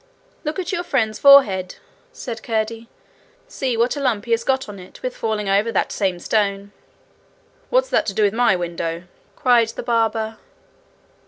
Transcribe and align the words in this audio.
'Look 0.43 0.57
at 0.57 0.71
your 0.71 0.81
friend's 0.81 1.19
forehead,' 1.19 1.75
said 2.11 2.41
Curdie. 2.41 2.89
'See 3.47 3.77
what 3.77 3.95
a 3.95 3.99
lump 3.99 4.25
he 4.25 4.31
has 4.31 4.43
got 4.43 4.67
on 4.67 4.79
it 4.79 5.03
with 5.03 5.15
falling 5.15 5.47
over 5.47 5.71
that 5.71 5.91
same 5.91 6.17
stone.' 6.17 6.71
'What's 7.69 7.89
that 7.91 8.07
to 8.07 8.31
my 8.31 8.55
window?' 8.55 9.03
cried 9.35 9.67
the 9.67 9.83
barber. 9.83 10.39